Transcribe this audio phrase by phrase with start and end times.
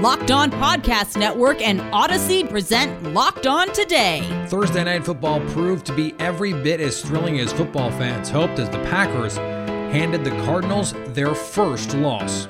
[0.00, 4.22] Locked On Podcast Network and Odyssey present Locked On Today.
[4.48, 8.68] Thursday Night Football proved to be every bit as thrilling as football fans hoped as
[8.70, 12.46] the Packers handed the Cardinals their first loss.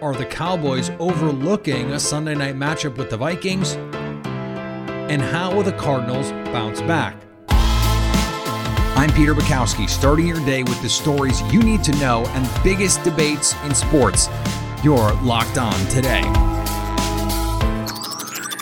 [0.00, 3.74] Are the Cowboys overlooking a Sunday night matchup with the Vikings?
[3.74, 7.16] And how will the Cardinals bounce back?
[8.96, 13.02] I'm Peter Bukowski, starting your day with the stories you need to know and biggest
[13.02, 14.28] debates in sports.
[14.84, 16.20] You're locked on today.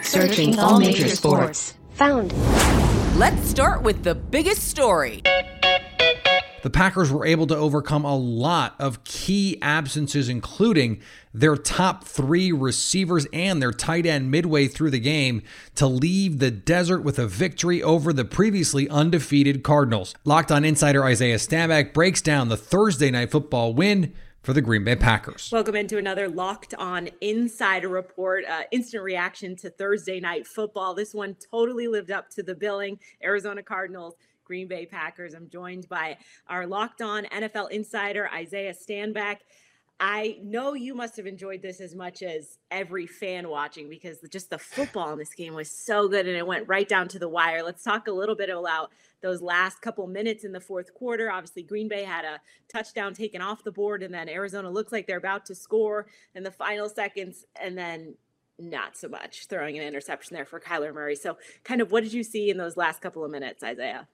[0.05, 1.75] Searching all major sports.
[1.95, 2.33] Found.
[3.19, 5.23] Let's start with the biggest story.
[6.63, 11.03] The Packers were able to overcome a lot of key absences, including
[11.35, 15.43] their top three receivers and their tight end midway through the game
[15.75, 20.15] to leave the desert with a victory over the previously undefeated Cardinals.
[20.25, 24.83] Locked on insider Isaiah Stanback breaks down the Thursday night football win for the Green
[24.83, 25.51] Bay Packers.
[25.53, 28.45] Welcome into another Locked On Insider Report.
[28.45, 30.95] Uh, instant reaction to Thursday night football.
[30.95, 32.99] This one totally lived up to the billing.
[33.23, 34.15] Arizona Cardinals.
[34.45, 35.35] Green Bay Packers.
[35.35, 36.19] I'm joined by
[36.49, 39.37] our locked on NFL insider, Isaiah Stanback.
[40.01, 44.51] I know you must have enjoyed this as much as every fan watching because just
[44.51, 47.29] the football in this game was so good and it went right down to the
[47.29, 47.63] wire.
[47.63, 48.91] Let's talk a little bit about
[49.23, 51.31] those last couple minutes in the fourth quarter.
[51.31, 55.07] Obviously, Green Bay had a touchdown taken off the board, and then Arizona looks like
[55.07, 58.15] they're about to score in the final seconds, and then
[58.59, 61.17] not so much throwing an interception there for Kyler Murray.
[61.17, 64.09] So, kind of what did you see in those last couple of minutes, Isaiah?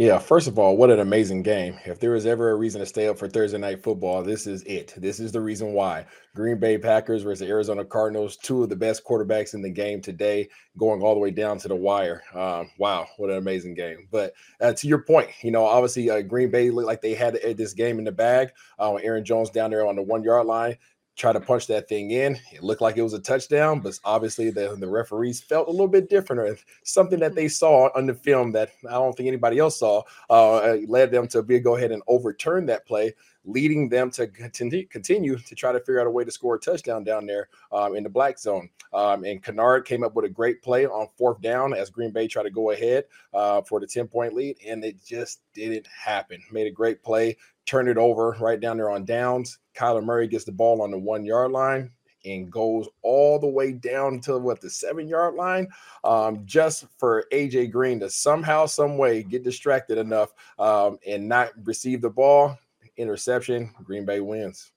[0.00, 1.78] Yeah, first of all, what an amazing game.
[1.84, 4.62] If there was ever a reason to stay up for Thursday night football, this is
[4.62, 4.94] it.
[4.96, 6.06] This is the reason why.
[6.34, 10.48] Green Bay Packers versus Arizona Cardinals, two of the best quarterbacks in the game today,
[10.78, 12.22] going all the way down to the wire.
[12.32, 14.08] Um, wow, what an amazing game.
[14.10, 14.32] But
[14.62, 17.74] uh, to your point, you know, obviously uh, Green Bay looked like they had this
[17.74, 18.52] game in the bag.
[18.78, 20.78] Uh, Aaron Jones down there on the one yard line
[21.16, 22.38] try to punch that thing in.
[22.52, 25.88] It looked like it was a touchdown, but obviously the, the referees felt a little
[25.88, 29.58] bit different or something that they saw on the film that I don't think anybody
[29.58, 34.10] else saw uh, led them to be go ahead and overturn that play, leading them
[34.10, 37.26] to continue, continue to try to figure out a way to score a touchdown down
[37.26, 38.68] there um, in the black zone.
[38.92, 42.26] Um, and Kennard came up with a great play on fourth down as Green Bay
[42.26, 46.42] tried to go ahead uh, for the 10 point lead, and it just didn't happen.
[46.52, 47.36] Made a great play,
[47.66, 49.58] turned it over right down there on downs.
[49.74, 51.90] Kyler Murray gets the ball on the one yard line
[52.24, 55.68] and goes all the way down to what the seven yard line,
[56.04, 61.50] um, just for AJ Green to somehow, some way get distracted enough um, and not
[61.64, 62.58] receive the ball.
[63.00, 63.70] Interception.
[63.82, 64.70] Green Bay wins.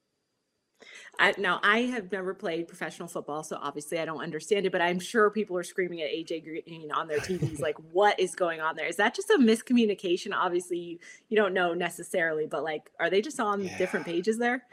[1.19, 4.71] I, now I have never played professional football, so obviously I don't understand it.
[4.71, 8.35] But I'm sure people are screaming at AJ Green on their TVs, like, "What is
[8.35, 8.87] going on there?
[8.87, 13.21] Is that just a miscommunication?" Obviously, you, you don't know necessarily, but like, are they
[13.21, 13.77] just on yeah.
[13.77, 14.65] different pages there?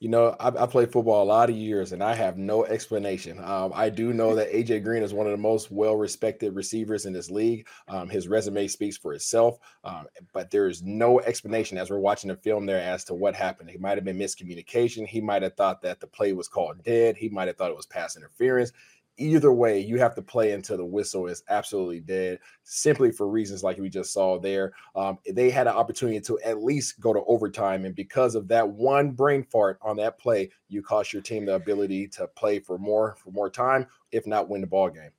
[0.00, 3.42] You know, I, I, played football a lot of years, and I have no explanation.
[3.42, 7.12] Um, I do know that AJ Green is one of the most well-respected receivers in
[7.12, 7.66] this league.
[7.88, 12.28] Um, his resume speaks for itself, um, but there is no explanation as we're watching
[12.28, 13.70] the film there as to what happened.
[13.70, 15.04] It might have been miscommunication.
[15.04, 17.16] He might have thought that the play was called dead.
[17.16, 18.72] He might have thought it was pass interference
[19.18, 23.62] either way, you have to play until the whistle is absolutely dead, simply for reasons
[23.62, 24.72] like we just saw there.
[24.94, 28.68] Um, they had an opportunity to at least go to overtime, and because of that
[28.68, 32.78] one brain fart on that play, you cost your team the ability to play for
[32.78, 35.10] more for more time, if not win the ball game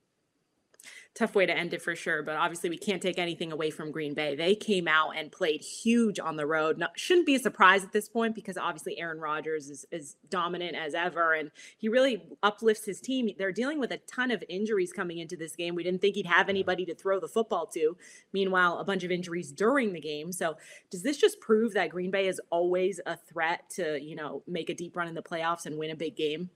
[1.14, 2.22] tough way to end it for sure.
[2.22, 4.36] But obviously, we can't take anything away from Green Bay.
[4.36, 6.78] They came out and played huge on the road.
[6.78, 10.76] Not, shouldn't be a surprise at this point because obviously Aaron Rodgers is as dominant
[10.76, 13.30] as ever, and he really uplifts his team.
[13.38, 15.74] They're dealing with a ton of injuries coming into this game.
[15.74, 17.96] We didn't think he'd have anybody to throw the football to.
[18.32, 20.32] Meanwhile, a bunch of injuries during the game.
[20.32, 20.56] So,
[20.90, 24.70] does this just prove that Green Bay is always a threat to you know make
[24.70, 26.50] a deep run in the playoffs and win a big game?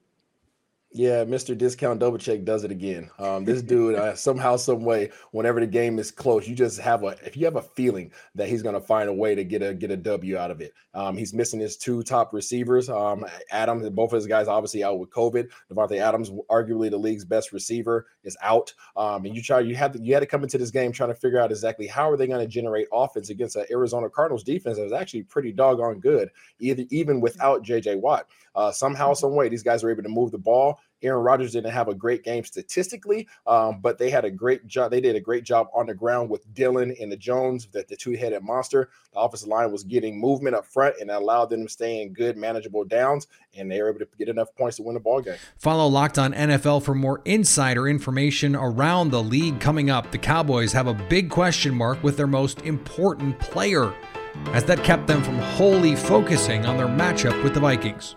[0.96, 1.58] Yeah, Mr.
[1.58, 3.11] Discount Double Check does it again.
[3.19, 7.02] Um, this dude, uh, somehow, some way, whenever the game is close, you just have
[7.02, 9.61] a if you have a feeling that he's going to find a way to get
[9.61, 10.73] a get a W out of it.
[10.94, 12.88] Um, he's missing his two top receivers.
[12.88, 15.50] Um, Adams, both of his guys obviously out with COVID.
[15.69, 18.73] Davante Adams, arguably the league's best receiver, is out.
[18.97, 21.11] Um, and you try, you had to, you had to come into this game trying
[21.11, 24.44] to figure out exactly how are they going to generate offense against an Arizona Cardinals
[24.44, 26.31] defense that was actually pretty doggone good,
[26.61, 28.29] either even without JJ Watt.
[28.55, 31.73] Uh, somehow, some way, these guys were able to move the ball Aaron Rodgers didn't
[31.73, 34.91] have a great game statistically, um, but they had a great job.
[34.91, 37.97] They did a great job on the ground with Dillon and the Jones, that the
[37.97, 38.89] two-headed monster.
[39.13, 42.37] The offensive line was getting movement up front and allowed them to stay in good,
[42.37, 45.37] manageable downs, and they were able to get enough points to win the ball game.
[45.59, 50.11] Follow Locked On NFL for more insider information around the league coming up.
[50.11, 53.93] The Cowboys have a big question mark with their most important player,
[54.49, 58.17] as that kept them from wholly focusing on their matchup with the Vikings.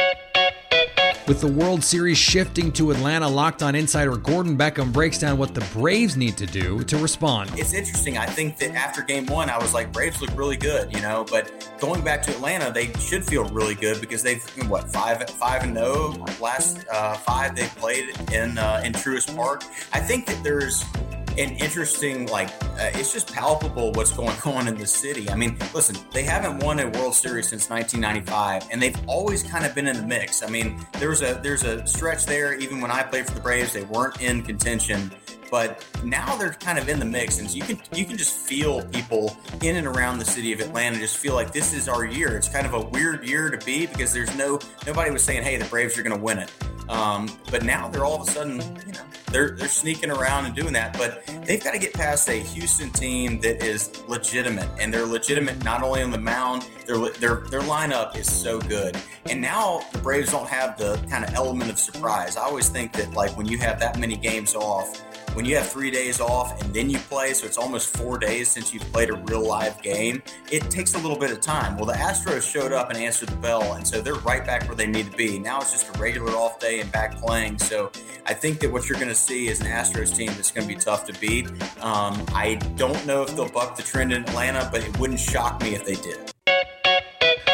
[1.31, 5.55] With the World Series shifting to Atlanta, Locked On insider Gordon Beckham breaks down what
[5.55, 7.51] the Braves need to do to respond.
[7.57, 8.17] It's interesting.
[8.17, 11.23] I think that after game one, I was like, Braves look really good, you know.
[11.31, 15.63] But going back to Atlanta, they should feel really good because they've what five five
[15.63, 19.63] and no last uh, five they've played in uh, in Truist Park.
[19.93, 20.83] I think that there's
[21.37, 25.29] an interesting like uh, it's just palpable what's going on in the city.
[25.29, 29.65] I mean listen they haven't won a world series since 1995 and they've always kind
[29.65, 30.43] of been in the mix.
[30.43, 33.39] I mean there was a there's a stretch there even when i played for the
[33.39, 35.11] braves they weren't in contention
[35.51, 38.81] but now they're kind of in the mix and you can you can just feel
[38.85, 42.37] people in and around the city of Atlanta just feel like this is our year.
[42.37, 45.57] It's kind of a weird year to be because there's no nobody was saying, "Hey,
[45.57, 46.51] the Braves are going to win it."
[46.89, 48.99] Um, but now they're all of a sudden, you know,
[49.31, 50.97] they're they're sneaking around and doing that.
[50.97, 55.63] But they've got to get past a Houston team that is legitimate, and they're legitimate
[55.63, 56.65] not only on the mound.
[56.87, 58.97] Their their their lineup is so good,
[59.29, 62.37] and now the Braves don't have the kind of element of surprise.
[62.37, 65.01] I always think that like when you have that many games off
[65.33, 68.49] when you have three days off and then you play, so it's almost four days
[68.49, 71.77] since you've played a real live game, it takes a little bit of time.
[71.77, 74.75] Well, the Astros showed up and answered the bell, and so they're right back where
[74.75, 75.39] they need to be.
[75.39, 77.59] Now it's just a regular off day and back playing.
[77.59, 77.91] So
[78.25, 80.73] I think that what you're going to see is an Astros team that's going to
[80.73, 81.47] be tough to beat.
[81.81, 85.61] Um, I don't know if they'll buck the trend in Atlanta, but it wouldn't shock
[85.61, 86.30] me if they did.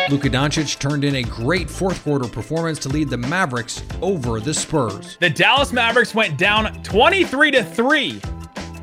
[0.10, 4.54] Luka Doncic turned in a great fourth quarter performance to lead the Mavericks over the
[4.54, 5.18] Spurs.
[5.20, 8.22] The Dallas Mavericks went down 23 to 3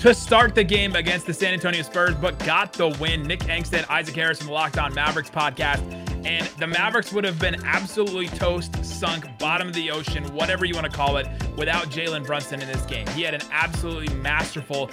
[0.00, 3.22] to start the game against the San Antonio Spurs, but got the win.
[3.22, 5.80] Nick Angstadt, Isaac Harris from the Locked On Mavericks podcast.
[6.26, 10.74] And the Mavericks would have been absolutely toast, sunk, bottom of the ocean, whatever you
[10.74, 13.06] want to call it, without Jalen Brunson in this game.
[13.08, 14.88] He had an absolutely masterful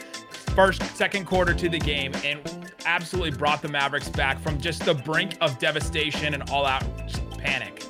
[0.55, 2.41] first, second quarter to the game and
[2.85, 6.83] absolutely brought the Mavericks back from just the brink of devastation and all out
[7.37, 7.83] panic.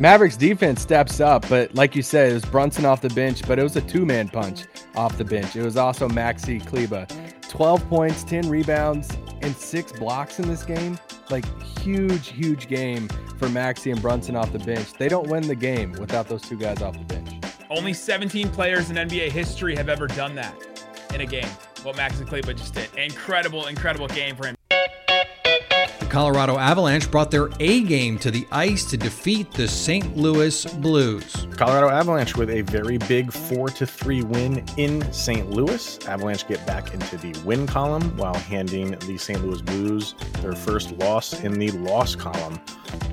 [0.00, 3.58] Mavericks defense steps up, but like you said, it was Brunson off the bench, but
[3.58, 4.64] it was a two man punch
[4.96, 5.56] off the bench.
[5.56, 7.06] It was also Maxi Kleber.
[7.48, 9.10] 12 points, 10 rebounds,
[9.42, 10.98] and six blocks in this game.
[11.28, 11.44] Like,
[11.80, 13.08] huge, huge game
[13.38, 14.92] for Maxi and Brunson off the bench.
[14.94, 17.44] They don't win the game without those two guys off the bench.
[17.68, 20.69] Only 17 players in NBA history have ever done that
[21.14, 21.48] in a game.
[21.82, 22.88] What Maxi Kleber just did.
[22.96, 24.56] Incredible, incredible game for him.
[24.68, 30.16] The Colorado Avalanche brought their A game to the ice to defeat the St.
[30.16, 31.46] Louis Blues.
[31.56, 35.50] Colorado Avalanche with a very big 4 to 3 win in St.
[35.50, 35.98] Louis.
[36.06, 39.44] Avalanche get back into the win column while handing the St.
[39.44, 42.60] Louis Blues their first loss in the loss column.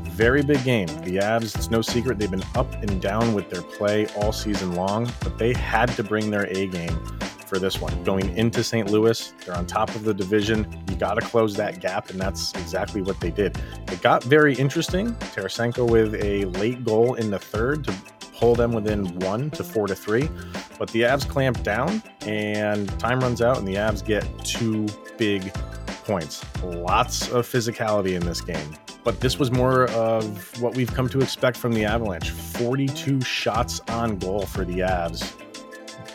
[0.04, 0.88] Very big game.
[0.88, 4.74] The Avs, it's no secret, they've been up and down with their play all season
[4.74, 7.00] long, but they had to bring their A game
[7.48, 8.04] for this one.
[8.04, 8.90] Going into St.
[8.90, 10.68] Louis, they're on top of the division.
[10.90, 13.58] You got to close that gap, and that's exactly what they did.
[13.92, 15.14] It got very interesting.
[15.16, 17.94] Tarasenko with a late goal in the third to
[18.34, 20.30] pull them within one to four to three.
[20.78, 24.86] But the Avs clamp down, and time runs out, and the Avs get two
[25.18, 25.54] big
[26.04, 26.46] points.
[26.64, 28.76] Lots of physicality in this game.
[29.04, 33.80] But this was more of what we've come to expect from the Avalanche 42 shots
[33.88, 35.34] on goal for the Avs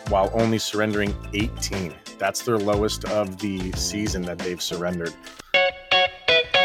[0.09, 1.95] while only surrendering 18.
[2.19, 5.15] That's their lowest of the season that they've surrendered.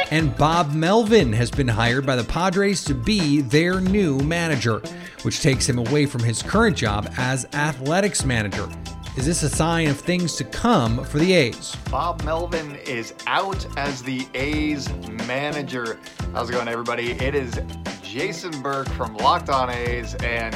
[0.10, 4.82] And Bob Melvin has been hired by the Padres to be their new manager,
[5.24, 8.70] which takes him away from his current job as athletics manager.
[9.18, 11.76] Is this a sign of things to come for the A's?
[11.90, 14.88] Bob Melvin is out as the A's
[15.26, 16.00] manager.
[16.34, 17.12] How's it going, everybody?
[17.14, 17.60] It is
[18.04, 20.56] Jason Burke from Locked On A's, and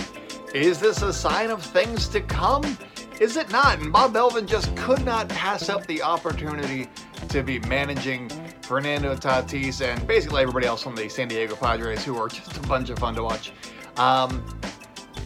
[0.53, 2.77] Is this a sign of things to come?
[3.22, 3.79] Is it not?
[3.79, 6.89] And Bob Melvin just could not pass up the opportunity
[7.29, 8.29] to be managing
[8.62, 12.62] Fernando Tatis and basically everybody else from the San Diego Padres, who are just a
[12.63, 13.53] bunch of fun to watch.
[13.96, 14.46] Um,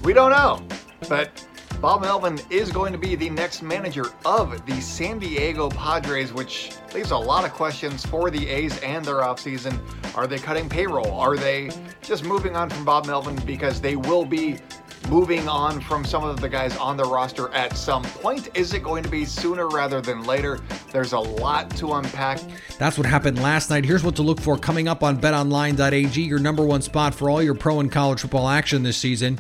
[0.04, 0.62] we don't know,
[1.10, 1.44] but
[1.82, 6.72] Bob Melvin is going to be the next manager of the San Diego Padres, which
[6.94, 9.80] leaves a lot of questions for the A's and their offseason.
[10.16, 11.20] Are they cutting payroll?
[11.20, 11.72] Are they
[12.04, 14.60] just moving on from Bob Melvin because they will be
[15.10, 18.50] moving on from some of the guys on the roster at some point?
[18.56, 20.60] Is it going to be sooner rather than later?
[20.92, 22.40] There's a lot to unpack.
[22.78, 23.86] That's what happened last night.
[23.86, 27.42] Here's what to look for coming up on betonline.ag, your number one spot for all
[27.42, 29.40] your pro and college football action this season.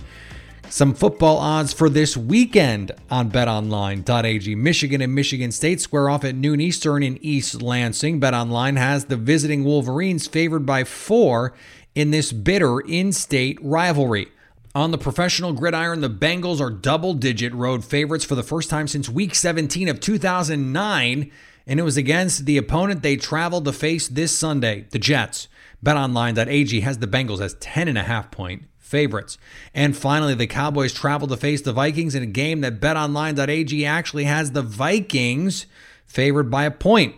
[0.69, 4.55] Some football odds for this weekend on betonline.ag.
[4.55, 8.19] Michigan and Michigan State square off at noon Eastern in East Lansing.
[8.19, 11.53] BetOnline has the visiting Wolverines favored by four
[11.93, 14.27] in this bitter in state rivalry.
[14.75, 18.89] On the professional gridiron, the Bengals are double digit road favorites for the first time
[18.89, 21.31] since week 17 of 2009,
[21.65, 25.47] and it was against the opponent they traveled to face this Sunday, the Jets.
[25.81, 29.37] BetOnline.ag has the Bengals as 10.5 point favorites.
[29.73, 34.25] And finally, the Cowboys travel to face the Vikings in a game that betonline.ag actually
[34.25, 35.67] has the Vikings
[36.05, 37.15] favored by a point.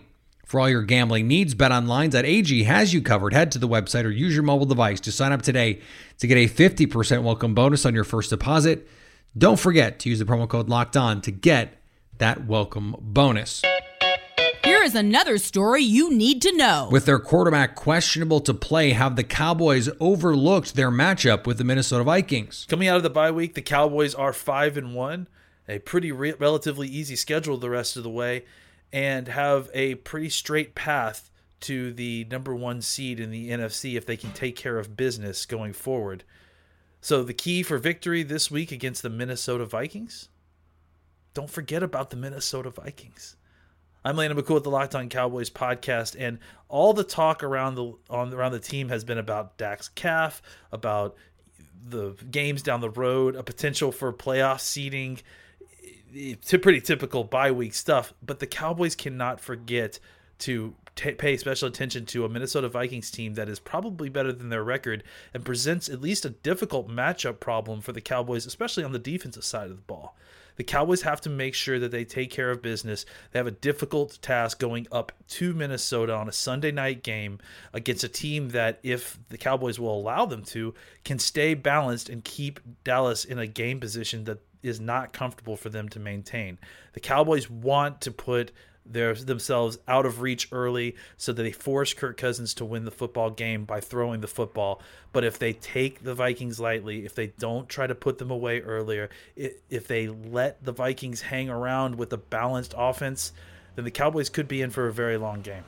[0.48, 3.34] For all your gambling needs, betonline.ag has you covered.
[3.34, 5.82] Head to the website or use your mobile device to sign up today
[6.20, 8.88] to get a 50% welcome bonus on your first deposit.
[9.38, 11.74] Don't forget to use the promo code locked on to get
[12.20, 13.62] that welcome bonus.
[14.64, 16.88] Here is another story you need to know.
[16.90, 22.06] With their quarterback questionable to play, have the Cowboys overlooked their matchup with the Minnesota
[22.06, 22.66] Vikings?
[22.70, 25.28] Coming out of the bye week, the Cowboys are 5 and 1,
[25.68, 28.46] a pretty re- relatively easy schedule the rest of the way,
[28.92, 31.30] and have a pretty straight path
[31.60, 35.46] to the number 1 seed in the NFC if they can take care of business
[35.46, 36.24] going forward.
[37.02, 40.30] So the key for victory this week against the Minnesota Vikings?
[41.34, 43.36] Don't forget about the Minnesota Vikings.
[44.04, 46.40] I'm Landon McCool with the Locked On Cowboys podcast, and
[46.70, 50.42] all the talk around the on around the team has been about Dak's calf,
[50.72, 51.16] about
[51.86, 55.20] the games down the road, a potential for playoff seeding.
[56.14, 60.00] It's pretty typical bye week stuff, but the Cowboys cannot forget
[60.40, 64.50] to t- pay special attention to a Minnesota Vikings team that is probably better than
[64.50, 68.92] their record and presents at least a difficult matchup problem for the Cowboys, especially on
[68.92, 70.16] the defensive side of the ball.
[70.58, 73.06] The Cowboys have to make sure that they take care of business.
[73.32, 77.38] They have a difficult task going up to Minnesota on a Sunday night game
[77.74, 80.74] against a team that, if the Cowboys will allow them to,
[81.06, 85.70] can stay balanced and keep Dallas in a game position that is not comfortable for
[85.70, 86.58] them to maintain.
[86.94, 88.52] The Cowboys want to put
[88.90, 92.92] their themselves out of reach early so that they force Kirk Cousins to win the
[92.92, 94.82] football game by throwing the football.
[95.12, 98.62] But if they take the Vikings lightly, if they don't try to put them away
[98.62, 103.34] earlier, if they let the Vikings hang around with a balanced offense,
[103.76, 105.64] then the Cowboys could be in for a very long game.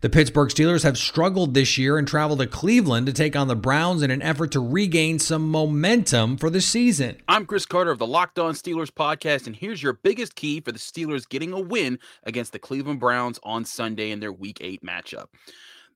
[0.00, 3.56] The Pittsburgh Steelers have struggled this year and travel to Cleveland to take on the
[3.56, 7.16] Browns in an effort to regain some momentum for the season.
[7.26, 10.70] I'm Chris Carter of the Locked On Steelers podcast, and here's your biggest key for
[10.70, 14.84] the Steelers getting a win against the Cleveland Browns on Sunday in their Week 8
[14.84, 15.26] matchup.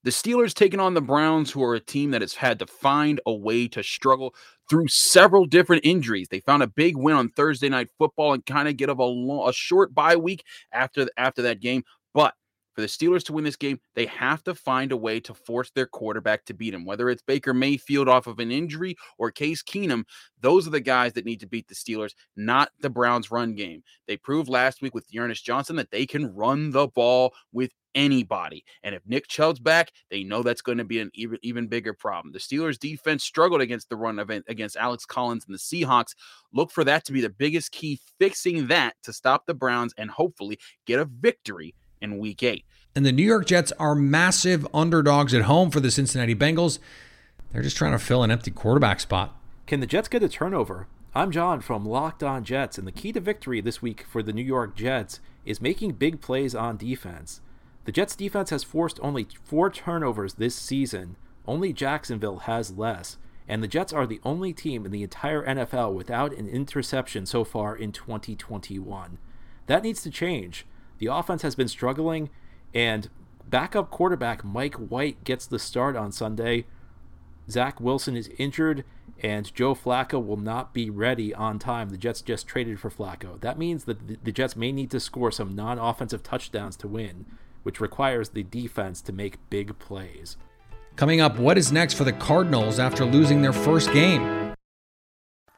[0.02, 3.20] The Steelers taking on the Browns, who are a team that has had to find
[3.24, 4.34] a way to struggle
[4.68, 6.26] through several different injuries.
[6.28, 9.48] They found a big win on Thursday night football and kind of get a, long,
[9.48, 10.42] a short bye week
[10.72, 11.84] after after that game.
[12.14, 12.34] But
[12.74, 15.70] for the Steelers to win this game, they have to find a way to force
[15.70, 16.84] their quarterback to beat him.
[16.84, 20.04] Whether it's Baker Mayfield off of an injury or Case Keenum,
[20.40, 23.82] those are the guys that need to beat the Steelers, not the Browns' run game.
[24.06, 28.64] They proved last week with D'Ernest Johnson that they can run the ball with anybody.
[28.82, 31.92] And if Nick Chubb's back, they know that's going to be an even, even bigger
[31.92, 32.32] problem.
[32.32, 36.14] The Steelers defense struggled against the run event against Alex Collins and the Seahawks.
[36.52, 40.10] Look for that to be the biggest key, fixing that to stop the Browns and
[40.10, 42.64] hopefully get a victory in week eight.
[42.94, 46.78] And the New York Jets are massive underdogs at home for the Cincinnati Bengals.
[47.52, 49.36] They're just trying to fill an empty quarterback spot.
[49.66, 50.88] Can the Jets get a turnover?
[51.14, 54.32] I'm John from Locked On Jets, and the key to victory this week for the
[54.32, 57.40] New York Jets is making big plays on defense.
[57.84, 61.16] The Jets defense has forced only four turnovers this season.
[61.46, 63.18] Only Jacksonville has less.
[63.48, 67.44] And the Jets are the only team in the entire NFL without an interception so
[67.44, 69.18] far in 2021.
[69.66, 70.64] That needs to change.
[71.02, 72.30] The offense has been struggling,
[72.72, 73.10] and
[73.50, 76.66] backup quarterback Mike White gets the start on Sunday.
[77.50, 78.84] Zach Wilson is injured,
[79.20, 81.88] and Joe Flacco will not be ready on time.
[81.88, 83.40] The Jets just traded for Flacco.
[83.40, 87.26] That means that the Jets may need to score some non offensive touchdowns to win,
[87.64, 90.36] which requires the defense to make big plays.
[90.94, 94.41] Coming up, what is next for the Cardinals after losing their first game?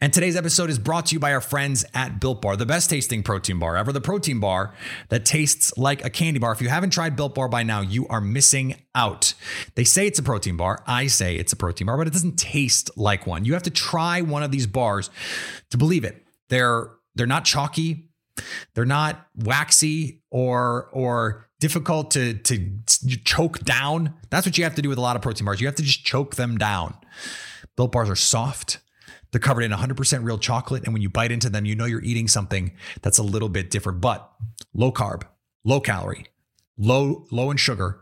[0.00, 2.88] And today's episode is brought to you by our friends at Built Bar, the best
[2.88, 4.74] tasting protein bar ever, the protein bar
[5.10, 6.52] that tastes like a candy bar.
[6.52, 9.34] If you haven't tried Built Bar by now, you are missing out.
[9.74, 10.82] They say it's a protein bar.
[10.86, 13.44] I say it's a protein bar, but it doesn't taste like one.
[13.44, 15.10] You have to try one of these bars
[15.70, 16.24] to believe it.
[16.48, 18.10] They're they're not chalky,
[18.74, 22.70] they're not waxy or or difficult to to
[23.24, 24.14] choke down.
[24.30, 25.60] That's what you have to do with a lot of protein bars.
[25.60, 26.94] You have to just choke them down.
[27.76, 28.78] Built bars are soft.
[29.34, 30.84] They're covered in 100% real chocolate.
[30.84, 32.70] And when you bite into them, you know you're eating something
[33.02, 34.30] that's a little bit different, but
[34.72, 35.24] low carb,
[35.64, 36.26] low calorie,
[36.78, 38.00] low, low in sugar,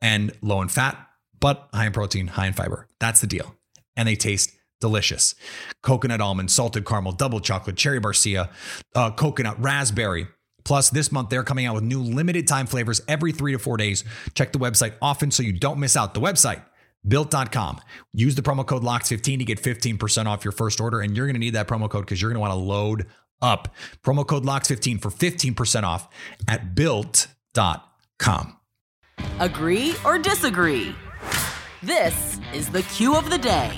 [0.00, 0.98] and low in fat,
[1.38, 2.88] but high in protein, high in fiber.
[2.98, 3.54] That's the deal.
[3.94, 5.36] And they taste delicious.
[5.82, 8.50] Coconut almond, salted caramel, double chocolate, cherry barcia,
[8.96, 10.26] uh, coconut, raspberry.
[10.64, 13.76] Plus, this month they're coming out with new limited time flavors every three to four
[13.76, 14.02] days.
[14.34, 16.12] Check the website often so you don't miss out.
[16.12, 16.64] The website,
[17.06, 17.80] built.com.
[18.12, 21.00] Use the promo code LOCKS15 to get 15% off your first order.
[21.00, 23.06] And you're going to need that promo code because you're going to want to load
[23.40, 23.74] up.
[24.02, 26.08] Promo code LOCKS15 for 15% off
[26.48, 28.56] at built.com.
[29.40, 30.94] Agree or disagree?
[31.82, 33.76] This is the cue of the day.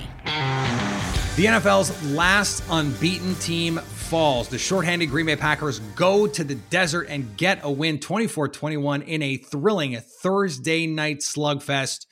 [1.35, 4.47] The NFL's last unbeaten team falls.
[4.47, 9.01] The shorthanded Green Bay Packers go to the desert and get a win 24 21
[9.01, 12.05] in a thrilling Thursday night slugfest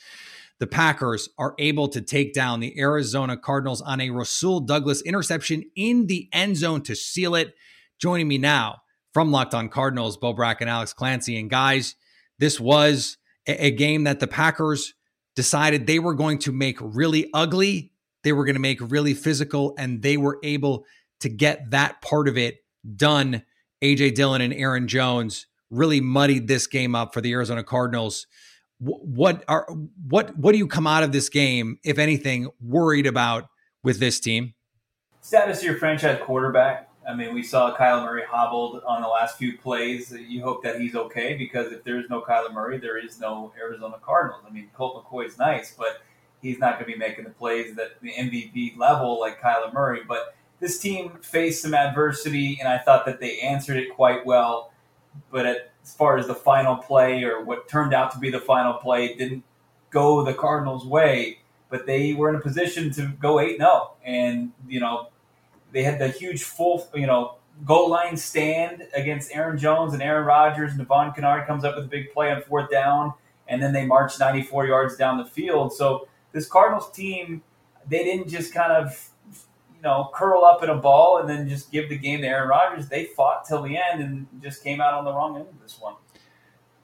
[0.63, 5.66] the Packers are able to take down the Arizona Cardinals on a Rasul Douglas interception
[5.75, 7.53] in the end zone to seal it.
[8.00, 8.77] Joining me now
[9.14, 11.37] from Locked On Cardinals, Bo Brack and Alex Clancy.
[11.37, 11.96] And guys,
[12.40, 14.94] this was a, game that the Packers
[15.35, 17.92] decided they were going to make really ugly.
[18.24, 20.85] They were going to make really physical, and they were able
[21.20, 22.64] to get that part of it
[22.96, 23.44] done.
[23.83, 28.27] AJ Dillon and Aaron Jones really muddied this game up for the Arizona Cardinals
[28.83, 29.67] what are
[30.07, 33.48] what what do you come out of this game, if anything, worried about
[33.83, 34.53] with this team?
[35.22, 36.89] Status of your franchise quarterback.
[37.07, 40.11] I mean, we saw Kyler Murray hobbled on the last few plays.
[40.11, 43.51] You hope that he's okay because if there is no Kyler Murray, there is no
[43.59, 44.43] Arizona Cardinals.
[44.48, 46.01] I mean, Colt McCoy is nice, but
[46.41, 50.01] he's not going to be making the plays that the MVP level like Kyler Murray.
[50.07, 54.72] But this team faced some adversity, and I thought that they answered it quite well.
[55.29, 58.39] But at as far as the final play or what turned out to be the
[58.39, 59.43] final play didn't
[59.89, 63.91] go the Cardinals' way, but they were in a position to go 8 0.
[64.03, 65.09] And, you know,
[65.72, 70.25] they had the huge full, you know, goal line stand against Aaron Jones and Aaron
[70.25, 70.72] Rodgers.
[70.72, 73.13] And Devon Kennard comes up with a big play on fourth down,
[73.48, 75.74] and then they march 94 yards down the field.
[75.74, 77.43] So this Cardinals team,
[77.87, 79.09] they didn't just kind of
[79.83, 82.87] know, curl up in a ball and then just give the game to Aaron Rodgers.
[82.87, 85.79] They fought till the end and just came out on the wrong end of this
[85.79, 85.96] one.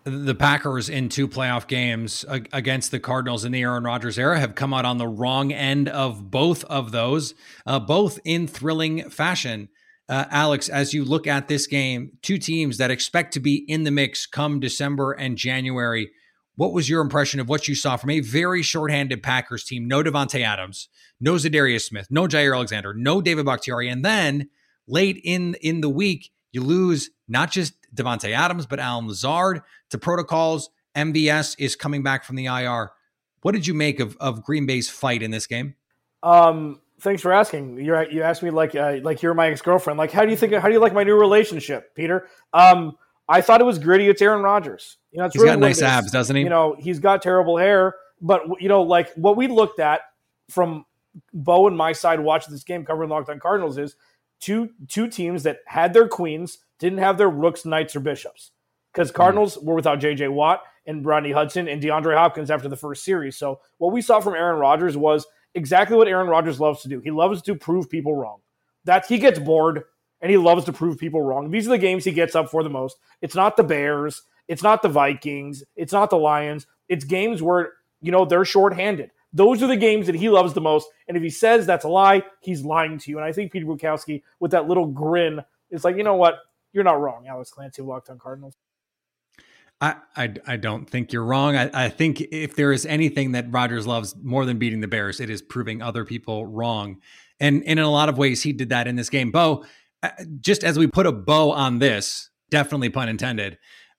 [0.03, 4.55] The Packers in two playoff games against the Cardinals in the Aaron Rodgers era have
[4.55, 7.33] come out on the wrong end of both of those,
[7.65, 9.69] uh, both in thrilling fashion.
[10.07, 13.83] Uh, Alex, as you look at this game, two teams that expect to be in
[13.83, 16.09] the mix come December and January.
[16.59, 19.87] What was your impression of what you saw from a very shorthanded Packers team?
[19.87, 20.89] No Davante Adams,
[21.21, 24.49] no Za'Darius Smith, no Jaire Alexander, no David Bakhtiari, and then
[24.85, 29.97] late in in the week you lose not just Davante Adams but Allen Lazard to
[29.97, 30.69] protocols.
[30.97, 32.91] MVS is coming back from the IR.
[33.41, 35.75] What did you make of of Green Bay's fight in this game?
[36.23, 37.77] Um, thanks for asking.
[37.77, 39.97] You you asked me like uh, like you're my ex girlfriend.
[39.97, 42.27] Like how do you think how do you like my new relationship, Peter?
[42.51, 42.97] Um,
[43.29, 44.09] I thought it was gritty.
[44.09, 44.97] It's Aaron Rodgers.
[45.11, 46.41] You know, it's he's really got nice abs, doesn't he?
[46.41, 50.01] You know, he's got terrible hair, but you know, like what we looked at
[50.49, 50.83] from
[51.33, 53.95] Bo and my side watching this game covering Locked On Cardinals is
[54.39, 58.51] two two teams that had their queens didn't have their rooks, knights, or bishops
[58.91, 59.63] because Cardinals mm.
[59.63, 60.29] were without J.J.
[60.29, 63.37] Watt and Rodney Hudson and DeAndre Hopkins after the first series.
[63.37, 66.99] So what we saw from Aaron Rodgers was exactly what Aaron Rodgers loves to do.
[66.99, 68.39] He loves to prove people wrong.
[68.85, 69.83] That he gets bored
[70.21, 71.51] and he loves to prove people wrong.
[71.51, 72.97] These are the games he gets up for the most.
[73.21, 76.65] It's not the Bears, it's not the Vikings, it's not the Lions.
[76.87, 79.11] It's games where you know they're shorthanded.
[79.31, 80.87] Those are the games that he loves the most.
[81.07, 83.17] And if he says that's a lie, he's lying to you.
[83.17, 86.39] And I think Peter Bukowski, with that little grin, is like, you know what?
[86.73, 88.55] You're not wrong, Alex Clancy, Locked on Cardinals.
[89.81, 91.55] I, I, I don't think you're wrong.
[91.55, 95.19] I, I think if there is anything that Rodgers loves more than beating the Bears,
[95.19, 96.97] it is proving other people wrong.
[97.39, 99.31] And, and in a lot of ways, he did that in this game.
[99.31, 99.63] Bo,
[100.41, 103.57] just as we put a bow on this, definitely pun intended.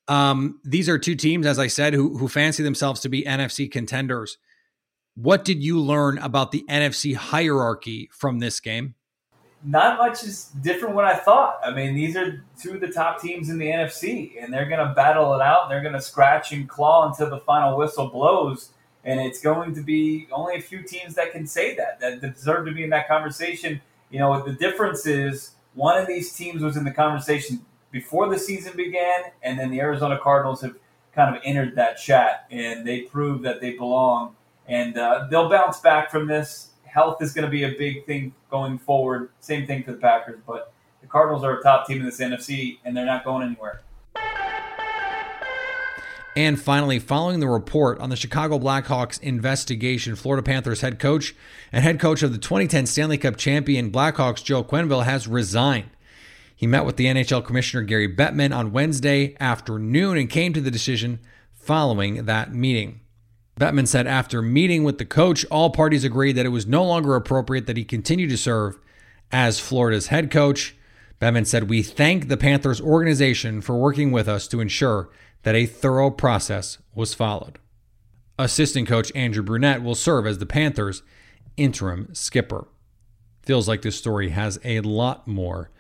[0.09, 3.71] Um, these are two teams, as I said, who who fancy themselves to be NFC
[3.71, 4.39] contenders.
[5.15, 8.95] What did you learn about the NFC hierarchy from this game?
[9.63, 11.61] Not much is different what I thought.
[11.63, 14.87] I mean, these are two of the top teams in the NFC, and they're going
[14.87, 15.69] to battle it out.
[15.69, 18.71] They're going to scratch and claw until the final whistle blows.
[19.05, 22.67] And it's going to be only a few teams that can say that, that deserve
[22.67, 23.83] to be in that conversation.
[24.11, 28.39] You know, the difference is one of these teams was in the conversation before the
[28.39, 30.77] season began, and then the Arizona Cardinals have
[31.15, 34.37] kind of entered that chat, and they proved that they belong.
[34.67, 36.71] And uh, they'll bounce back from this.
[36.85, 39.31] Health is going to be a big thing going forward.
[39.41, 42.79] Same thing for the Packers, but the Cardinals are a top team in this NFC,
[42.85, 43.81] and they're not going anywhere.
[46.37, 51.35] And finally, following the report on the Chicago Blackhawks investigation, Florida Panthers head coach
[51.73, 55.91] and head coach of the 2010 Stanley Cup champion Blackhawks, Joe Quenneville, has resigned.
[56.55, 60.71] He met with the NHL Commissioner Gary Bettman on Wednesday afternoon and came to the
[60.71, 61.19] decision
[61.53, 63.01] following that meeting.
[63.59, 67.15] Bettman said after meeting with the coach, all parties agreed that it was no longer
[67.17, 68.79] appropriate that he continue to serve
[69.33, 70.77] as Florida's head coach.
[71.21, 75.11] Bettman said, We thank the Panthers organization for working with us to ensure
[75.43, 77.59] that a thorough process was followed.
[78.39, 81.03] Assistant coach Andrew Brunette will serve as the Panthers'
[81.57, 82.69] interim skipper.
[83.43, 85.71] Feels like this story has a lot more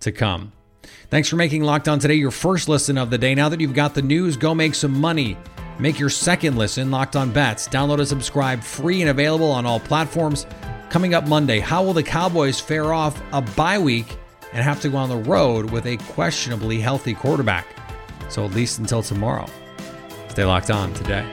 [0.00, 0.52] to come.
[1.10, 3.34] Thanks for making Locked On Today your first listen of the day.
[3.34, 5.36] Now that you've got the news, go make some money.
[5.78, 7.68] Make your second listen Locked On Bets.
[7.68, 10.46] Download and subscribe free and available on all platforms.
[10.90, 14.16] Coming up Monday, how will the Cowboys fare off a bye week
[14.52, 17.66] and have to go on the road with a questionably healthy quarterback?
[18.28, 19.46] So, at least until tomorrow,
[20.28, 21.24] stay locked on today.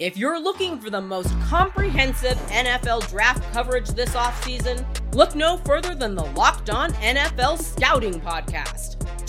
[0.00, 4.82] If you're looking for the most comprehensive NFL draft coverage this offseason,
[5.14, 8.96] look no further than the Locked On NFL Scouting Podcast.